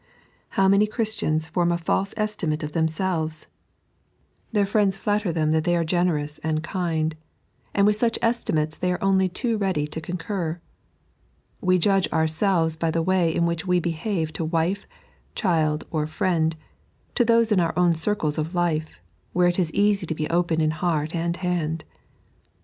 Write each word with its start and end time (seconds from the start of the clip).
How 0.57 0.67
many 0.67 0.87
Christians 0.87 1.45
form 1.45 1.71
a 1.71 1.77
fake 1.77 1.85
estioiate 2.17 2.63
of 2.63 2.71
tbem 2.71 2.87
selvea 2.89 3.43
I 3.43 3.47
Their 4.51 4.65
friends 4.65 4.97
flatter 4.97 5.31
them 5.31 5.51
that 5.51 5.63
they 5.63 5.75
are 5.75 5.83
generous 5.83 6.39
3.n.iized 6.39 6.41
by 6.41 6.49
Google 6.49 6.57
86 6.57 6.65
God's 6.65 6.65
Pbimal 6.65 6.73
Law. 6.73 6.97
and 6.97 7.05
kind, 7.05 7.15
and 7.75 7.85
with 7.85 7.97
bugIi 7.97 8.19
eetimateB 8.19 8.79
they 8.79 8.91
are 8.91 9.03
only 9.03 9.29
too 9.29 9.57
ready 9.59 9.85
to 9.85 10.01
concur. 10.01 10.61
We 11.61 11.77
judge 11.77 12.09
ouraelves 12.09 12.79
by 12.79 12.89
the 12.89 13.03
way 13.03 13.35
in 13.35 13.45
which 13.45 13.67
we 13.67 13.79
behave 13.79 14.33
to 14.33 14.43
wife, 14.43 14.87
child, 15.35 15.83
or 15.91 16.07
friend, 16.07 16.55
to 17.13 17.23
tboee 17.23 17.51
in 17.51 17.59
our 17.59 17.77
own 17.77 17.93
circles 17.93 18.39
of 18.39 18.55
life, 18.55 18.99
where 19.33 19.49
it 19.49 19.59
ie 19.59 19.69
easy 19.79 20.07
to 20.07 20.15
be 20.15 20.27
open 20.31 20.59
in 20.61 20.71
heart 20.71 21.13
and 21.13 21.37
hand. 21.37 21.83